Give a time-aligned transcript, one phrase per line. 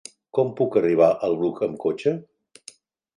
[0.35, 2.15] Com puc arribar al Bruc amb cotxe?